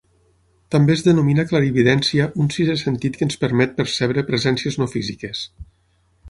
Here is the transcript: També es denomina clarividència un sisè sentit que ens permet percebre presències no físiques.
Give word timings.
També 0.75 0.93
es 0.93 1.03
denomina 1.07 1.43
clarividència 1.51 2.25
un 2.45 2.49
sisè 2.55 2.77
sentit 2.85 3.21
que 3.21 3.27
ens 3.27 3.37
permet 3.45 3.77
percebre 3.83 4.25
presències 4.31 4.81
no 4.83 4.89
físiques. 4.97 5.45